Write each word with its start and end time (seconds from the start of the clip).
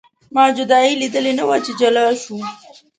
ما 0.33 0.45
جدایي 0.57 0.93
لیدلې 1.01 1.33
نه 1.39 1.43
وه 1.47 1.57
چې 1.65 1.71
جلا 1.79 2.05
شو. 2.23 2.37